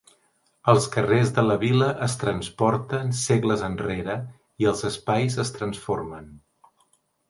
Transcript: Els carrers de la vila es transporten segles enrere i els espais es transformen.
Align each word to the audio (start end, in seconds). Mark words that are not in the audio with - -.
Els 0.71 0.87
carrers 0.95 1.33
de 1.35 1.43
la 1.49 1.57
vila 1.65 1.91
es 2.07 2.17
transporten 2.25 3.15
segles 3.21 3.69
enrere 3.71 4.19
i 4.65 4.71
els 4.75 4.85
espais 4.93 5.43
es 5.49 5.57
transformen. 5.63 6.39